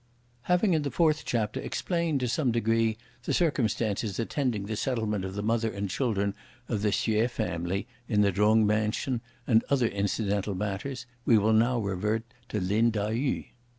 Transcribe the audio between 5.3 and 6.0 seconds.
the mother and